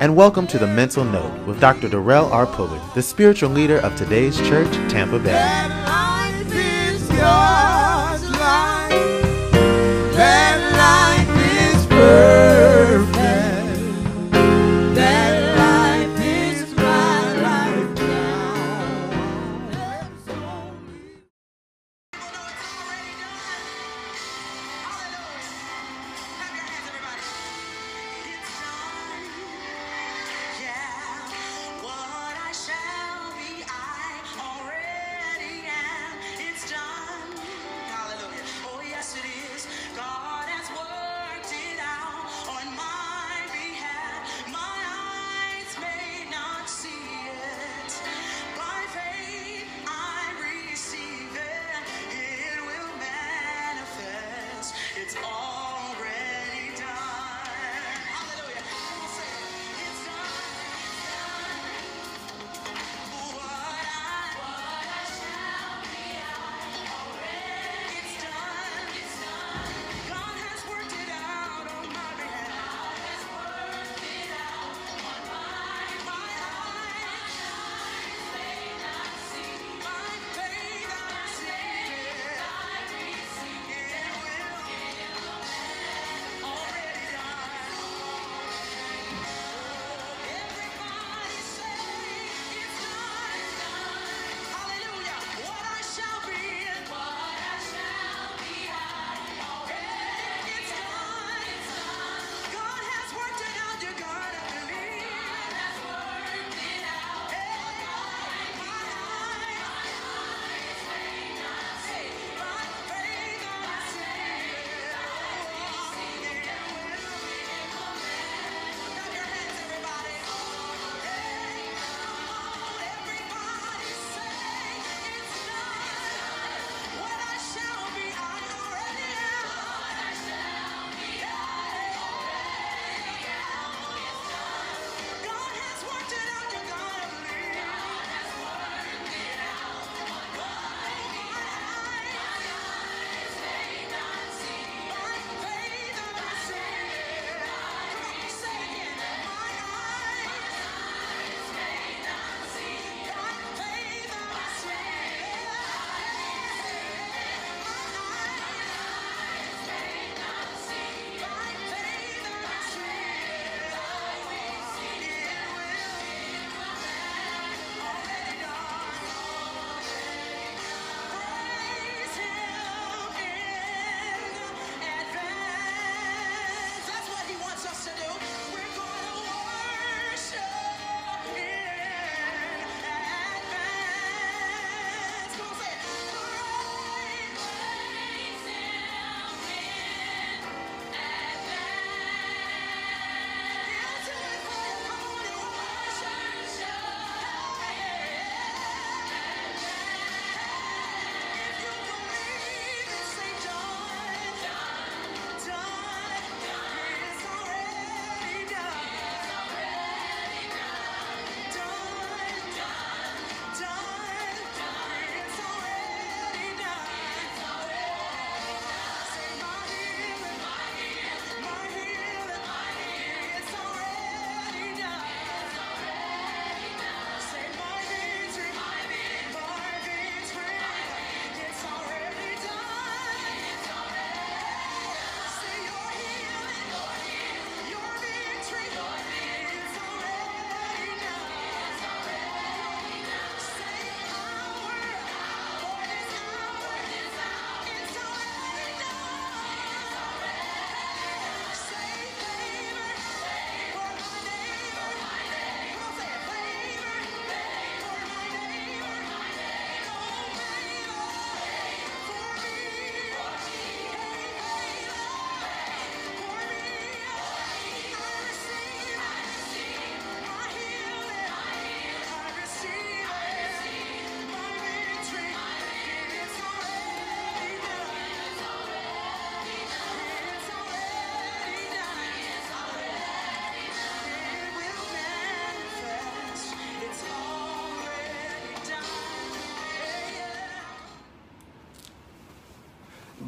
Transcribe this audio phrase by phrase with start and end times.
[0.00, 1.86] And welcome to the Mental Note with Dr.
[1.86, 2.46] Darrell R.
[2.46, 5.36] Pulley, the spiritual leader of today's church, Tampa Bay.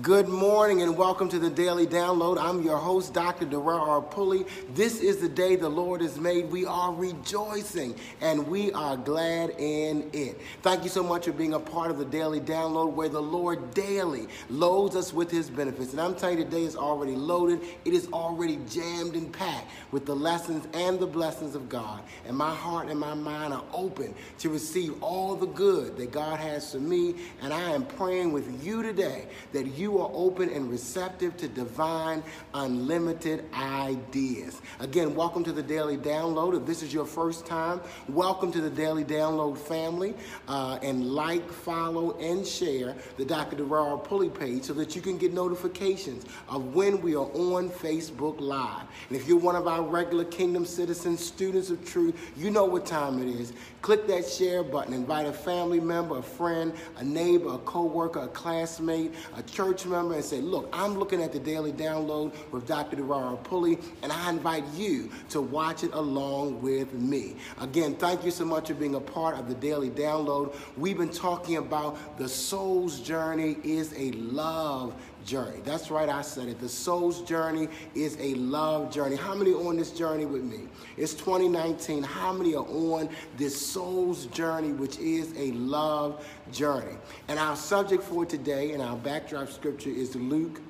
[0.03, 2.37] Good morning and welcome to the Daily Download.
[2.37, 3.45] I'm your host, Dr.
[3.45, 4.03] Darrell R.
[4.03, 4.45] Pulley.
[4.75, 6.51] This is the day the Lord has made.
[6.51, 10.41] We are rejoicing and we are glad in it.
[10.63, 13.75] Thank you so much for being a part of the Daily Download where the Lord
[13.75, 15.93] daily loads us with his benefits.
[15.93, 17.61] And I'm telling you, today is already loaded.
[17.85, 22.03] It is already jammed and packed with the lessons and the blessings of God.
[22.27, 26.41] And my heart and my mind are open to receive all the good that God
[26.41, 27.15] has for me.
[27.41, 32.23] And I am praying with you today that you are open and receptive to divine,
[32.55, 34.61] unlimited ideas.
[34.81, 36.57] Again, welcome to the Daily Download.
[36.57, 40.15] If this is your first time, welcome to the Daily Download family.
[40.49, 43.57] Uh, and like, follow, and share the Dr.
[43.57, 48.41] Darrell Pulley page so that you can get notifications of when we are on Facebook
[48.41, 48.87] Live.
[49.09, 52.87] And if you're one of our regular Kingdom citizens, students of truth, you know what
[52.87, 53.53] time it is.
[53.83, 54.95] Click that share button.
[54.95, 60.15] Invite a family member, a friend, a neighbor, a co-worker, a classmate, a church member,
[60.15, 62.97] and say, look, I'm looking at the daily download with Dr.
[62.97, 63.37] Darrell R.
[63.37, 67.37] Pulley, and I invite you to watch it along with me.
[67.61, 70.55] Again, thank you so much for being a part of the daily download.
[70.77, 74.95] We've been talking about the soul's journey is a love
[75.25, 75.61] journey.
[75.65, 76.61] That's right, I said it.
[76.61, 79.17] The soul's journey is a love journey.
[79.17, 80.69] How many on this journey with me?
[80.97, 82.03] It's 2019.
[82.03, 86.97] How many are on this soul's journey, which is a love journey?
[87.29, 90.61] And our subject for today and our backdrop scripture is Luke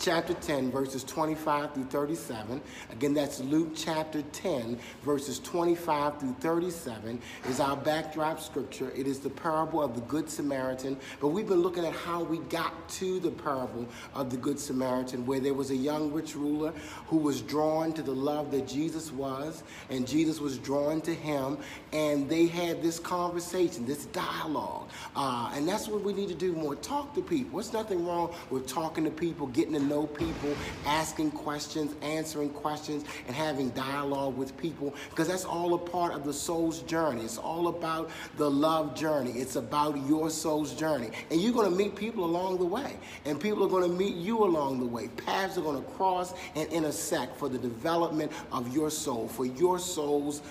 [0.00, 2.60] chapter 10, verses 25 through 37.
[2.90, 8.90] Again, that's Luke chapter 10, verses 25 through 37 is our backdrop scripture.
[8.96, 10.96] It is the parable of the Good Samaritan.
[11.20, 15.26] But we've been looking at how we got to the parable of the Good Samaritan,
[15.26, 16.72] where there was a young rich ruler
[17.06, 21.58] who was drawn to the love that Jesus was, and Jesus was drawn to him.
[21.92, 24.88] And they had this conversation, this dialogue.
[25.14, 27.58] Uh, and that's what we need to do more talk to people.
[27.58, 30.56] There's nothing wrong with talking to people, getting to know people,
[30.86, 36.24] asking questions, answering questions, and having dialogue with people because that's all a part of
[36.24, 37.22] the soul's journey.
[37.22, 39.32] It's all about the love journey.
[39.32, 41.10] It's about your soul's journey.
[41.30, 44.14] And you're going to meet people along the way, and people are going to meet
[44.14, 45.08] you along the way.
[45.08, 49.78] Paths are going to cross and intersect for the development of your soul, for your
[49.78, 50.42] soul's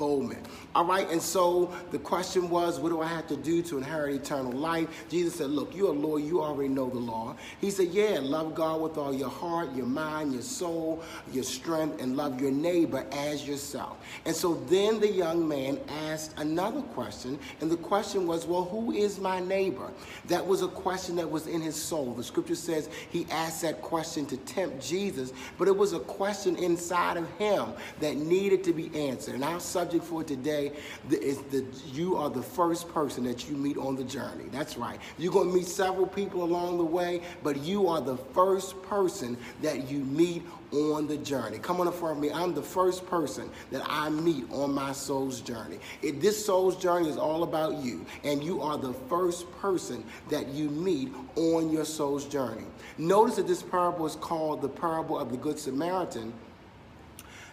[0.00, 0.46] unfoldment.
[0.74, 4.14] All right, and so the question was, what do I have to do to inherit
[4.14, 4.88] eternal life?
[5.08, 7.36] Jesus said, Look, you're a lawyer, you already know the law.
[7.60, 11.02] He said, Yeah, love God with all your heart, your mind, your soul,
[11.32, 13.98] your strength, and love your neighbor as yourself.
[14.24, 18.92] And so then the young man asked another question, and the question was, Well, who
[18.92, 19.90] is my neighbor?
[20.28, 22.14] That was a question that was in his soul.
[22.14, 26.56] The scripture says he asked that question to tempt Jesus, but it was a question
[26.56, 29.34] inside of him that needed to be answered.
[29.34, 30.72] And our subject for today
[31.10, 34.44] is that you are the first person that you meet on the journey.
[34.52, 35.00] That's right.
[35.18, 39.36] You're going to meet several people along the way, but you are the first person
[39.62, 40.42] that you meet
[40.72, 41.58] on the journey.
[41.58, 42.30] Come on in front of me.
[42.30, 45.78] I'm the first person that I meet on my soul's journey.
[46.02, 50.48] It, this soul's journey is all about you, and you are the first person that
[50.48, 52.64] you meet on your soul's journey.
[52.98, 56.32] Notice that this parable is called the parable of the Good Samaritan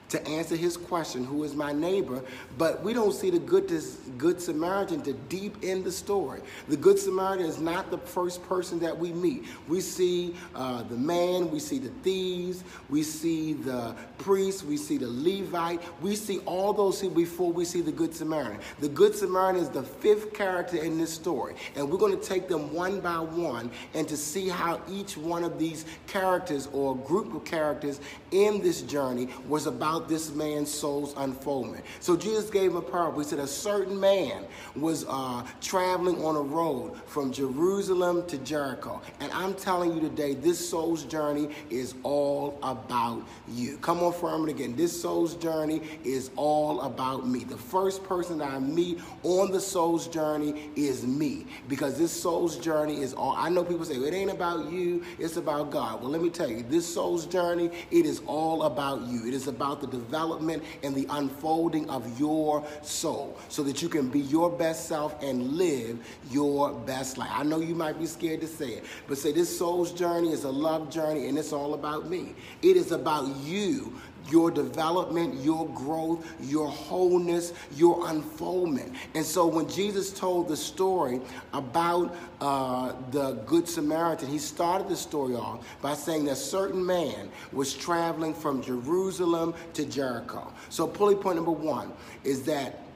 [0.09, 2.23] to answer his question, who is my neighbor?
[2.57, 3.71] But we don't see the good,
[4.17, 6.41] good Samaritan to deep in the story.
[6.67, 9.45] The Good Samaritan is not the first person that we meet.
[9.67, 14.97] We see uh, the man, we see the thieves, we see the priest, we see
[14.97, 18.59] the Levite, we see all those before we see the Good Samaritan.
[18.79, 21.55] The Good Samaritan is the fifth character in this story.
[21.75, 25.43] And we're going to take them one by one and to see how each one
[25.43, 27.99] of these characters or group of characters
[28.31, 31.83] in this journey was about about this man's soul's unfoldment.
[31.99, 33.19] So Jesus gave him a parable.
[33.19, 39.01] He said, A certain man was uh, traveling on a road from Jerusalem to Jericho.
[39.19, 43.77] And I'm telling you today, this soul's journey is all about you.
[43.77, 44.75] Come on, firm it again.
[44.75, 47.43] This soul's journey is all about me.
[47.43, 52.57] The first person that I meet on the soul's journey is me because this soul's
[52.57, 53.33] journey is all.
[53.35, 56.01] I know people say, it ain't about you, it's about God.
[56.01, 59.27] Well, let me tell you, this soul's journey, it is all about you.
[59.27, 63.89] It is about the the development and the unfolding of your soul so that you
[63.89, 67.31] can be your best self and live your best life.
[67.33, 70.43] I know you might be scared to say it, but say this soul's journey is
[70.43, 72.35] a love journey and it's all about me.
[72.61, 73.93] It is about you
[74.29, 78.93] your development, your growth, your wholeness, your unfoldment.
[79.13, 81.21] And so when Jesus told the story
[81.53, 86.85] about uh, the Good Samaritan, he started the story off by saying that a certain
[86.85, 90.51] man was traveling from Jerusalem to Jericho.
[90.69, 91.91] So pulley point number one
[92.23, 92.86] is that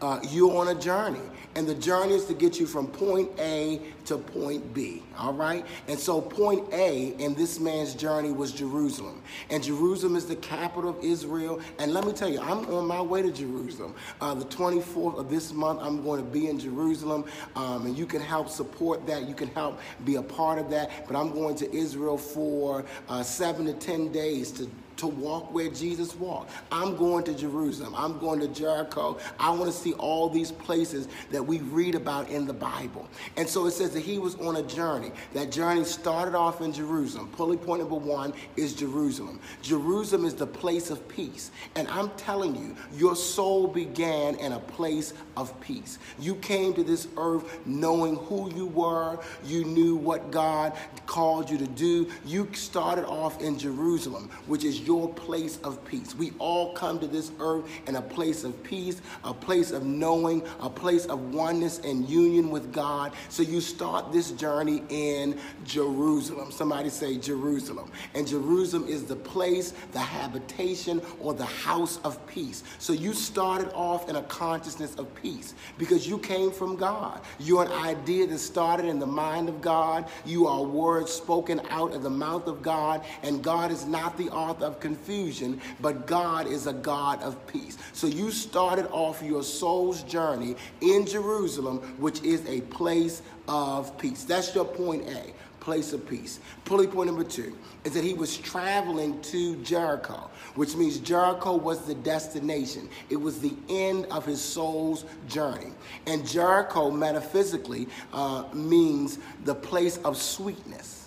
[0.00, 1.20] uh, you're on a journey.
[1.56, 5.02] And the journey is to get you from point A to point B.
[5.18, 5.66] All right?
[5.88, 9.20] And so, point A in this man's journey was Jerusalem.
[9.50, 11.60] And Jerusalem is the capital of Israel.
[11.80, 13.96] And let me tell you, I'm on my way to Jerusalem.
[14.20, 17.24] Uh, the 24th of this month, I'm going to be in Jerusalem.
[17.56, 19.28] Um, and you can help support that.
[19.28, 21.08] You can help be a part of that.
[21.08, 25.68] But I'm going to Israel for uh, seven to 10 days to to walk where
[25.68, 26.52] Jesus walked.
[26.70, 27.94] I'm going to Jerusalem.
[27.96, 29.18] I'm going to Jericho.
[29.38, 33.08] I want to see all these places that we read about in the Bible.
[33.36, 35.10] And so it says that he was on a journey.
[35.32, 37.28] That journey started off in Jerusalem.
[37.28, 39.40] Pulley point number one is Jerusalem.
[39.62, 41.50] Jerusalem is the place of peace.
[41.76, 45.98] And I'm telling you, your soul began in a place of peace.
[46.18, 50.74] You came to this earth knowing who you were, you knew what God
[51.06, 52.10] called you to do.
[52.24, 56.16] You started off in Jerusalem, which is your place of peace.
[56.16, 60.42] We all come to this earth in a place of peace, a place of knowing,
[60.58, 63.12] a place of oneness and union with God.
[63.28, 66.50] So you start this journey in Jerusalem.
[66.50, 67.92] Somebody say Jerusalem.
[68.16, 72.64] And Jerusalem is the place, the habitation, or the house of peace.
[72.80, 77.20] So you started off in a consciousness of peace because you came from God.
[77.38, 80.08] You're an idea that started in the mind of God.
[80.26, 83.04] You are words spoken out of the mouth of God.
[83.22, 87.78] And God is not the author of confusion, but God is a God of peace.
[87.92, 94.24] So you started off your soul's journey in Jerusalem, which is a place of peace.
[94.24, 96.40] That's your point A place of peace.
[96.64, 101.86] Pulley point number two is that he was traveling to Jericho, which means Jericho was
[101.86, 102.88] the destination.
[103.10, 105.72] It was the end of his soul's journey.
[106.06, 110.99] And Jericho, metaphysically, uh, means the place of sweetness.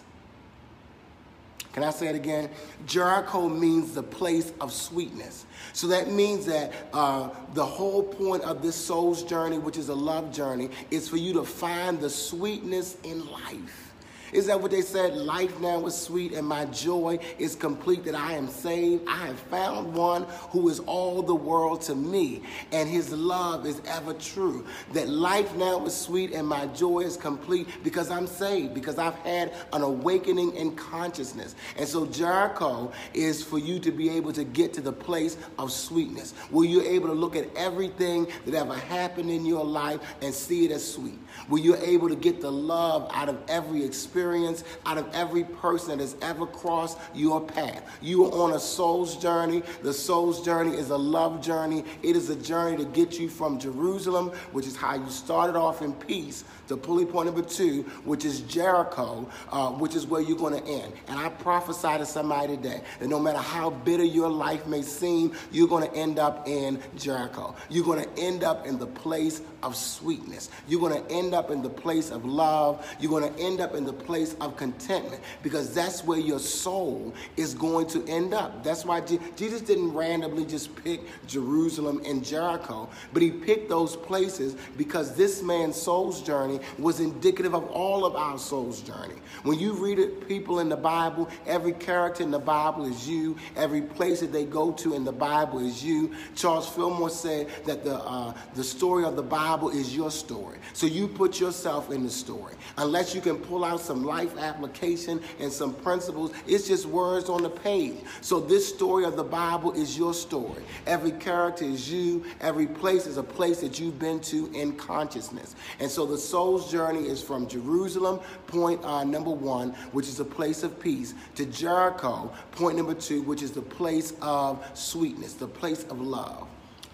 [1.73, 2.49] Can I say it again?
[2.85, 5.45] Jericho means the place of sweetness.
[5.73, 9.95] So that means that uh, the whole point of this soul's journey, which is a
[9.95, 13.92] love journey, is for you to find the sweetness in life.
[14.33, 15.15] Is that what they said?
[15.15, 19.07] Life now is sweet and my joy is complete that I am saved.
[19.07, 23.79] I have found one who is all the world to me and his love is
[23.85, 24.65] ever true.
[24.93, 29.17] That life now is sweet and my joy is complete because I'm saved, because I've
[29.17, 31.53] had an awakening in consciousness.
[31.77, 35.71] And so Jericho is for you to be able to get to the place of
[35.71, 40.33] sweetness where you're able to look at everything that ever happened in your life and
[40.33, 41.19] see it as sweet.
[41.49, 45.43] Where you're able to get the love out of every experience experience out of every
[45.43, 47.83] person that has ever crossed your path.
[48.01, 49.63] You are on a soul's journey.
[49.81, 51.83] The soul's journey is a love journey.
[52.03, 55.81] It is a journey to get you from Jerusalem, which is how you started off
[55.81, 60.37] in peace, to pulley point number two, which is Jericho, uh, which is where you're
[60.37, 60.93] going to end.
[61.09, 65.33] And I prophesy to somebody today that no matter how bitter your life may seem,
[65.51, 67.55] you're going to end up in Jericho.
[67.69, 70.49] You're going to end up in the place of sweetness.
[70.67, 72.85] You're going to end up in the place of love.
[72.99, 77.13] You're going to end up in the place of contentment because that's where your soul
[77.37, 78.63] is going to end up.
[78.63, 83.95] That's why Je- Jesus didn't randomly just pick Jerusalem and Jericho, but he picked those
[83.95, 89.15] places because this man's soul's journey was indicative of all of our soul's journey.
[89.43, 93.35] When you read it, people in the Bible, every character in the Bible is you.
[93.55, 96.13] Every place that they go to in the Bible is you.
[96.35, 100.57] Charles Fillmore said that the uh, the story of the Bible is your story.
[100.73, 102.53] So you put yourself in the story.
[102.77, 107.43] Unless you can pull out some life application and some principles, it's just words on
[107.43, 107.93] the page.
[108.21, 110.63] So this story of the Bible is your story.
[110.87, 112.25] Every character is you.
[112.41, 115.55] Every place is a place that you've been to in consciousness.
[115.79, 120.25] And so the soul's journey is from Jerusalem, point uh, number one, which is a
[120.25, 125.47] place of peace, to Jericho, point number two, which is the place of sweetness, the
[125.47, 126.47] place of love.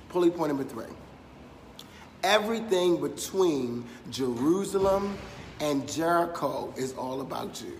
[0.10, 0.94] Pulley point number three.
[2.24, 5.18] Everything between Jerusalem
[5.60, 7.78] and Jericho is all about you.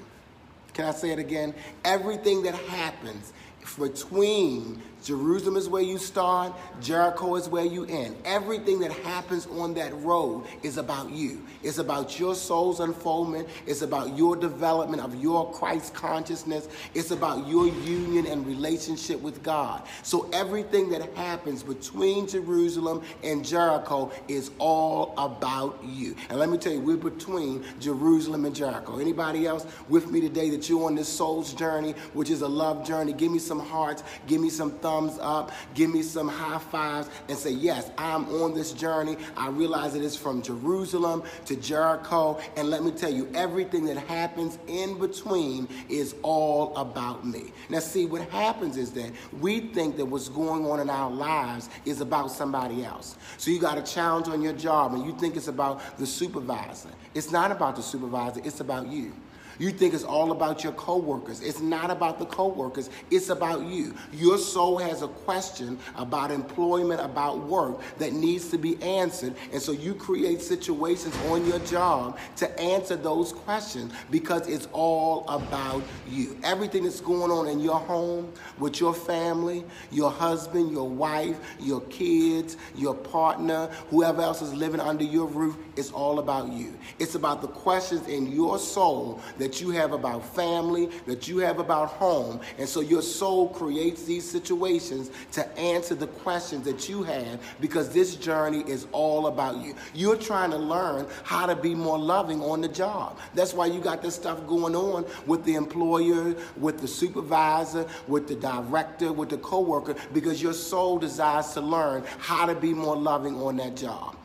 [0.74, 1.54] Can I say it again?
[1.84, 3.34] Everything that happens
[3.78, 8.18] between Jerusalem is where you start, Jericho is where you end.
[8.26, 11.42] Everything that happens on that road is about you.
[11.64, 13.48] It's about your soul's unfoldment.
[13.66, 16.68] It's about your development of your Christ consciousness.
[16.94, 19.84] It's about your union and relationship with God.
[20.04, 26.16] So everything that happens between Jerusalem and Jericho is all about you.
[26.30, 29.00] And let me tell you, we're between Jerusalem and Jericho.
[29.00, 32.86] Anybody else with me today that you're on this soul's journey, which is a love
[32.86, 33.14] journey?
[33.14, 34.04] Give me some hearts.
[34.28, 38.28] Give me some thumbs thumbs up, give me some high fives, and say, Yes, I'm
[38.42, 39.18] on this journey.
[39.38, 42.40] I realize it is from Jerusalem to Jericho.
[42.58, 47.52] And let me tell you, everything that happens in between is all about me.
[47.70, 51.70] Now, see, what happens is that we think that what's going on in our lives
[51.86, 53.16] is about somebody else.
[53.38, 56.90] So you got a challenge on your job and you think it's about the supervisor.
[57.14, 59.14] It's not about the supervisor, it's about you.
[59.60, 61.42] You think it's all about your coworkers.
[61.42, 62.90] It's not about the coworkers.
[63.12, 63.94] It's about you.
[64.14, 69.36] Your soul has a question about employment, about work that needs to be answered.
[69.52, 75.28] And so you create situations on your job to answer those questions because it's all
[75.28, 76.40] about you.
[76.44, 81.82] Everything that's going on in your home, with your family, your husband, your wife, your
[81.82, 86.78] kids, your partner, whoever else is living under your roof, it's all about you.
[87.00, 91.58] It's about the questions in your soul that you have about family, that you have
[91.60, 92.42] about home.
[92.58, 97.90] And so your soul creates these situations to answer the questions that you have because
[97.90, 99.74] this journey is all about you.
[99.94, 103.18] You're trying to learn how to be more loving on the job.
[103.34, 108.28] That's why you got this stuff going on with the employer, with the supervisor, with
[108.28, 112.98] the director, with the coworker, because your soul desires to learn how to be more
[112.98, 114.18] loving on that job.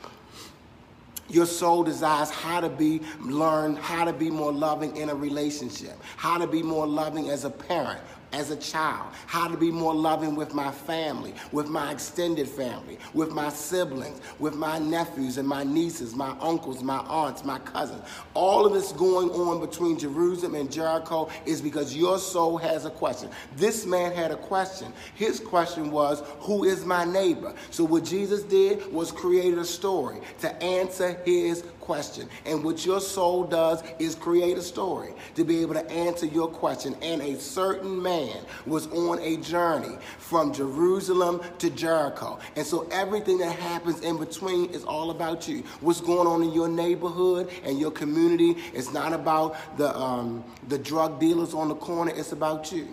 [1.28, 5.98] Your soul desires how to be, learn how to be more loving in a relationship,
[6.16, 8.00] how to be more loving as a parent,
[8.34, 12.98] as a child, how to be more loving with my family, with my extended family,
[13.14, 18.02] with my siblings, with my nephews and my nieces, my uncles, my aunts, my cousins.
[18.34, 22.90] All of this going on between Jerusalem and Jericho is because your soul has a
[22.90, 23.30] question.
[23.56, 24.92] This man had a question.
[25.14, 27.54] His question was, Who is my neighbor?
[27.70, 31.83] So, what Jesus did was create a story to answer his question.
[32.46, 36.48] And what your soul does is create a story to be able to answer your
[36.48, 36.96] question.
[37.02, 38.36] And a certain man
[38.66, 42.38] was on a journey from Jerusalem to Jericho.
[42.56, 45.62] And so everything that happens in between is all about you.
[45.80, 50.78] What's going on in your neighborhood and your community is not about the, um, the
[50.78, 52.88] drug dealers on the corner, it's about you.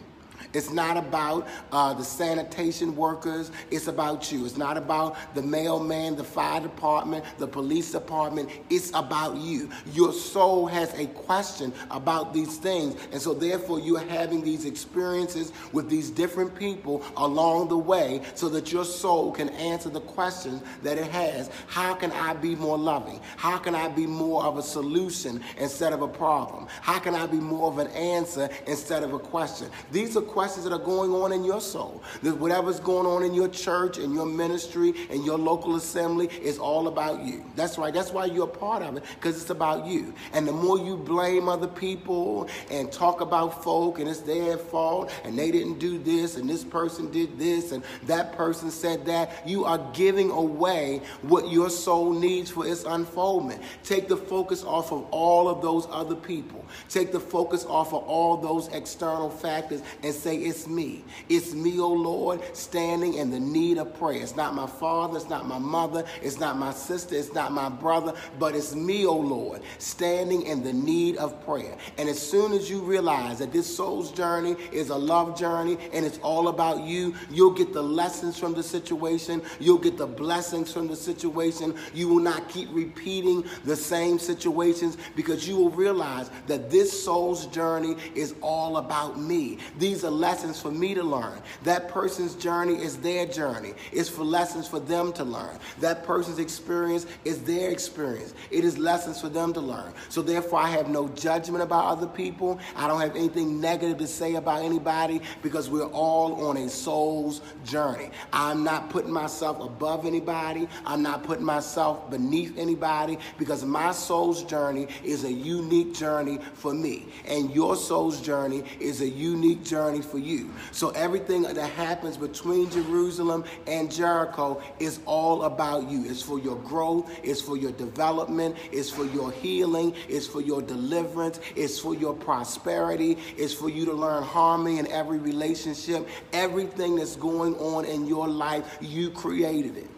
[0.53, 3.51] It's not about uh, the sanitation workers.
[3.69, 4.45] It's about you.
[4.45, 8.49] It's not about the mailman, the fire department, the police department.
[8.69, 9.69] It's about you.
[9.93, 12.95] Your soul has a question about these things.
[13.11, 18.49] And so, therefore, you're having these experiences with these different people along the way so
[18.49, 21.49] that your soul can answer the questions that it has.
[21.67, 23.19] How can I be more loving?
[23.37, 26.67] How can I be more of a solution instead of a problem?
[26.81, 29.69] How can I be more of an answer instead of a question?
[29.91, 32.01] These are questions that are going on in your soul.
[32.23, 36.57] That whatever's going on in your church and your ministry and your local assembly is
[36.57, 37.43] all about you.
[37.55, 37.93] That's right.
[37.93, 40.13] That's why you're a part of it because it's about you.
[40.33, 45.11] And the more you blame other people and talk about folk and it's their fault
[45.23, 49.47] and they didn't do this and this person did this and that person said that,
[49.47, 53.61] you are giving away what your soul needs for its unfoldment.
[53.83, 56.65] Take the focus off of all of those other people.
[56.89, 61.03] Take the focus off of all those external factors and say, It's me.
[61.29, 64.21] It's me, O Lord, standing in the need of prayer.
[64.21, 67.69] It's not my father, it's not my mother, it's not my sister, it's not my
[67.69, 71.77] brother, but it's me, O Lord, standing in the need of prayer.
[71.97, 76.05] And as soon as you realize that this soul's journey is a love journey and
[76.05, 80.71] it's all about you, you'll get the lessons from the situation, you'll get the blessings
[80.71, 81.75] from the situation.
[81.93, 87.47] You will not keep repeating the same situations because you will realize that this soul's
[87.47, 89.57] journey is all about me.
[89.77, 91.41] These are lessons for me to learn.
[91.63, 93.73] That person's journey is their journey.
[93.91, 95.57] It's for lessons for them to learn.
[95.79, 98.33] That person's experience is their experience.
[98.49, 99.93] It is lessons for them to learn.
[100.09, 102.59] So therefore, I have no judgment about other people.
[102.75, 107.41] I don't have anything negative to say about anybody because we're all on a soul's
[107.65, 108.09] journey.
[108.33, 110.67] I'm not putting myself above anybody.
[110.85, 116.73] I'm not putting myself beneath anybody because my soul's journey is a unique journey for
[116.73, 117.07] me.
[117.25, 120.49] And your soul's journey is a unique journey for you.
[120.71, 126.05] So everything that happens between Jerusalem and Jericho is all about you.
[126.05, 130.61] It's for your growth, it's for your development, it's for your healing, it's for your
[130.61, 136.07] deliverance, it's for your prosperity, it's for you to learn harmony in every relationship.
[136.31, 139.89] Everything that's going on in your life, you created it.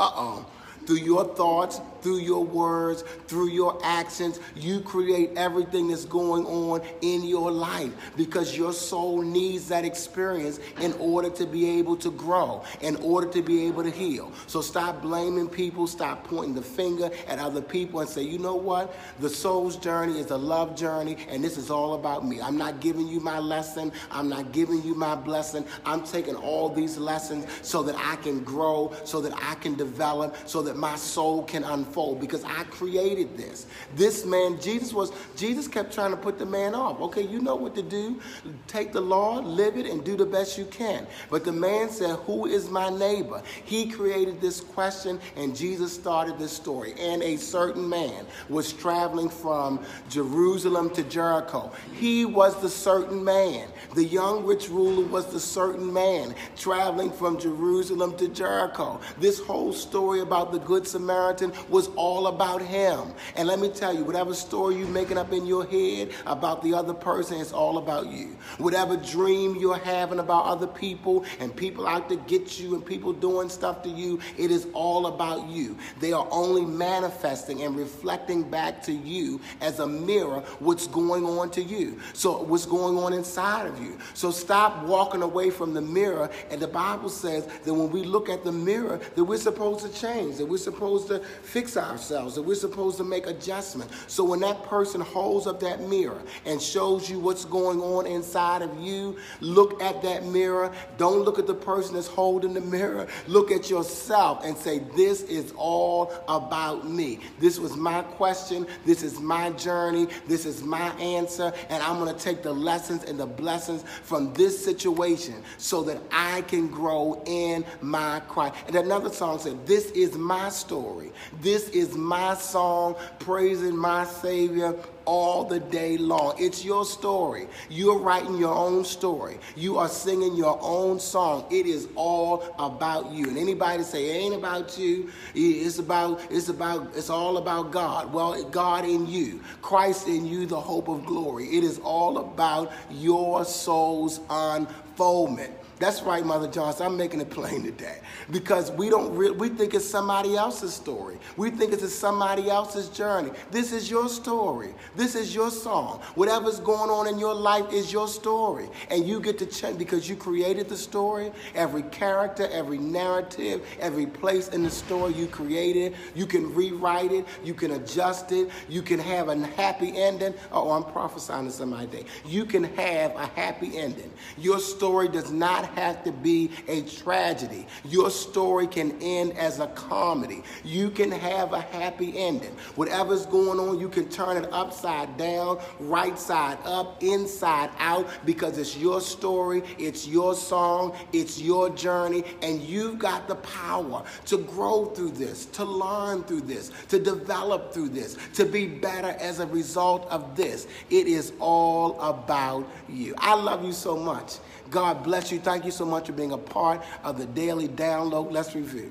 [0.00, 0.46] Uh oh.
[0.86, 4.38] through your thoughts, through your words, through your actions.
[4.54, 10.60] You create everything that's going on in your life because your soul needs that experience
[10.80, 14.30] in order to be able to grow, in order to be able to heal.
[14.46, 18.54] So stop blaming people, stop pointing the finger at other people and say, you know
[18.54, 18.94] what?
[19.20, 22.40] The soul's journey is a love journey, and this is all about me.
[22.40, 25.64] I'm not giving you my lesson, I'm not giving you my blessing.
[25.86, 30.36] I'm taking all these lessons so that I can grow, so that I can develop,
[30.46, 33.66] so that my soul can unfold because I created this.
[33.94, 37.00] This man, Jesus was, Jesus kept trying to put the man off.
[37.00, 38.20] Okay, you know what to do.
[38.66, 41.06] Take the law, live it, and do the best you can.
[41.30, 43.42] But the man said, Who is my neighbor?
[43.64, 46.94] He created this question, and Jesus started this story.
[46.98, 51.70] And a certain man was traveling from Jerusalem to Jericho.
[51.94, 53.68] He was the certain man.
[53.94, 59.00] The young rich ruler was the certain man traveling from Jerusalem to Jericho.
[59.18, 63.12] This whole story about the Good Samaritan was all about him.
[63.36, 66.74] And let me tell you, whatever story you're making up in your head about the
[66.74, 68.36] other person, it's all about you.
[68.58, 73.12] Whatever dream you're having about other people and people out to get you and people
[73.12, 75.76] doing stuff to you, it is all about you.
[76.00, 81.50] They are only manifesting and reflecting back to you as a mirror what's going on
[81.52, 82.00] to you.
[82.12, 83.98] So, what's going on inside of you.
[84.14, 86.30] So, stop walking away from the mirror.
[86.50, 89.92] And the Bible says that when we look at the mirror, that we're supposed to
[89.92, 93.94] change, that we're supposed to fix ourselves, that we're supposed to make adjustments.
[94.06, 98.62] So, when that person holds up that mirror and shows you what's going on inside
[98.62, 100.72] of you, look at that mirror.
[100.98, 103.06] Don't look at the person that's holding the mirror.
[103.26, 107.20] Look at yourself and say, This is all about me.
[107.38, 108.66] This was my question.
[108.84, 110.08] This is my journey.
[110.26, 111.52] This is my answer.
[111.68, 115.98] And I'm going to take the lessons and the blessings from this situation so that
[116.10, 118.56] I can grow in my Christ.
[118.66, 121.12] And another song said, This is my story.
[121.40, 126.34] This is my song praising my Savior all the day long.
[126.38, 127.46] It's your story.
[127.68, 129.38] You're writing your own story.
[129.56, 131.46] You are singing your own song.
[131.50, 133.28] It is all about you.
[133.28, 138.12] And anybody say it ain't about you, it's about it's about it's all about God.
[138.12, 141.46] Well, God in you, Christ in you, the hope of glory.
[141.56, 145.52] It is all about your soul's unfoldment.
[145.80, 146.86] That's right, Mother Johnson.
[146.86, 147.98] I'm making it plain today
[148.30, 151.18] because we don't re- we think it's somebody else's story.
[151.36, 153.32] We think it's somebody else's journey.
[153.50, 154.74] This is your story.
[154.94, 156.00] This is your song.
[156.14, 160.08] Whatever's going on in your life is your story, and you get to change because
[160.08, 161.32] you created the story.
[161.56, 167.26] Every character, every narrative, every place in the story you created, you can rewrite it.
[167.44, 168.48] You can adjust it.
[168.68, 170.34] You can have a happy ending.
[170.52, 172.04] Oh, I'm prophesying to somebody today.
[172.24, 174.12] You can have a happy ending.
[174.38, 177.66] Your story does not have to be a tragedy.
[177.84, 180.42] Your story can end as a comedy.
[180.64, 182.54] You can have a happy ending.
[182.76, 188.58] Whatever's going on, you can turn it upside down, right side up, inside out, because
[188.58, 194.38] it's your story, it's your song, it's your journey, and you've got the power to
[194.38, 199.40] grow through this, to learn through this, to develop through this, to be better as
[199.40, 200.66] a result of this.
[200.90, 203.14] It is all about you.
[203.18, 204.34] I love you so much.
[204.74, 205.38] God bless you.
[205.38, 208.32] Thank you so much for being a part of the daily download.
[208.32, 208.90] Let's review.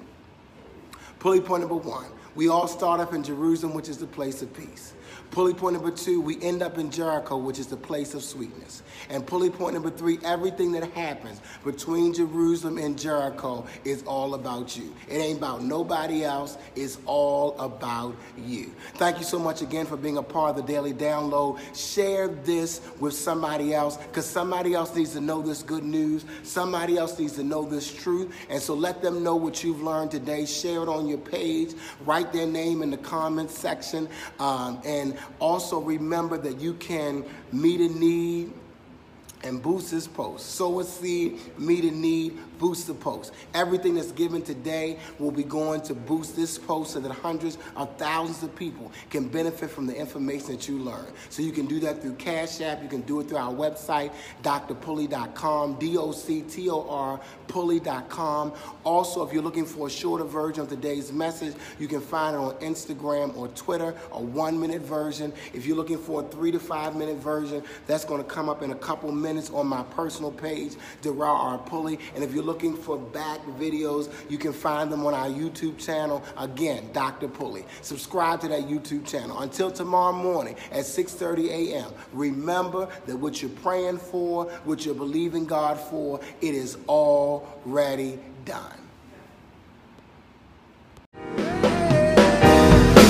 [1.20, 2.06] Pulley point number one.
[2.36, 4.94] We all start up in Jerusalem, which is the place of peace.
[5.34, 8.84] Pulley point number two, we end up in Jericho, which is the place of sweetness.
[9.10, 14.78] And pulley point number three, everything that happens between Jerusalem and Jericho is all about
[14.78, 14.94] you.
[15.10, 18.76] It ain't about nobody else, it's all about you.
[18.94, 21.60] Thank you so much again for being a part of the daily download.
[21.76, 26.26] Share this with somebody else because somebody else needs to know this good news.
[26.44, 28.32] Somebody else needs to know this truth.
[28.50, 30.46] And so let them know what you've learned today.
[30.46, 31.74] Share it on your page.
[32.06, 34.08] Write their name in the comments section.
[34.40, 38.54] Um, and also remember that you can meet a need
[39.44, 40.52] and boost this post.
[40.52, 43.34] Sow a seed, meet a need, boost the post.
[43.54, 47.96] Everything that's given today will be going to boost this post so that hundreds of
[47.98, 51.06] thousands of people can benefit from the information that you learn.
[51.30, 52.82] So you can do that through Cash App.
[52.82, 54.12] You can do it through our website,
[54.44, 58.54] drpulley.com, D-O-C-T-O-R, pulley.com.
[58.84, 62.40] Also, if you're looking for a shorter version of today's message, you can find it
[62.40, 65.34] on Instagram or Twitter, a one-minute version.
[65.54, 68.72] If you're looking for a three to five-minute version, that's going to come up in
[68.72, 71.58] a couple minutes on my personal page, Darrell R.
[71.58, 72.00] Pulley.
[72.16, 76.24] And if you're looking for back videos, you can find them on our YouTube channel.
[76.38, 77.28] Again, Dr.
[77.28, 77.66] Pulley.
[77.82, 79.40] Subscribe to that YouTube channel.
[79.40, 85.46] Until tomorrow morning at 6.30 a.m., remember that what you're praying for, what you're believing
[85.46, 88.83] God for, it is already done.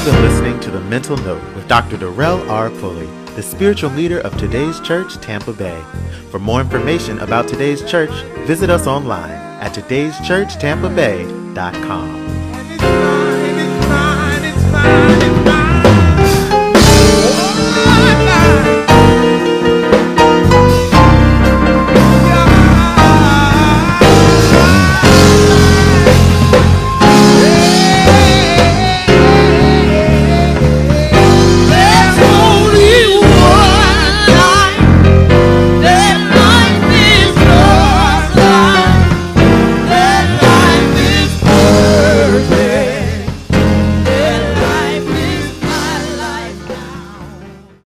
[0.03, 1.95] You've been listening to The Mental Note with Dr.
[1.95, 2.69] Darrell R.
[2.71, 5.81] Pulley, the spiritual leader of today's church, Tampa Bay.
[6.29, 8.11] For more information about today's church,
[8.45, 12.22] visit us online at today'schurchtampabay.com.